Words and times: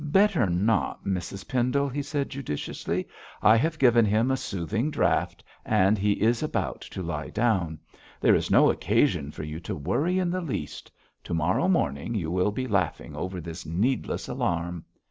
'Better 0.03 0.47
not, 0.47 1.05
Mrs 1.05 1.47
Pendle,' 1.47 1.87
he 1.87 2.01
said 2.01 2.27
judiciously. 2.31 3.07
'I 3.43 3.57
have 3.57 3.77
given 3.77 4.03
him 4.03 4.31
a 4.31 4.35
soothing 4.35 4.89
draught, 4.89 5.43
and 5.63 5.95
now 5.97 6.01
he 6.01 6.13
is 6.13 6.41
about 6.41 6.81
to 6.81 7.03
lie 7.03 7.29
down. 7.29 7.77
There 8.19 8.33
is 8.33 8.49
no 8.49 8.71
occasion 8.71 9.29
for 9.29 9.43
you 9.43 9.59
to 9.59 9.75
worry 9.75 10.17
in 10.17 10.31
the 10.31 10.41
least. 10.41 10.91
To 11.25 11.35
morrow 11.35 11.67
morning 11.67 12.15
you 12.15 12.31
will 12.31 12.51
be 12.51 12.65
laughing 12.67 13.15
over 13.15 13.39
this 13.39 13.63
needless 13.63 14.27
alarm. 14.27 14.85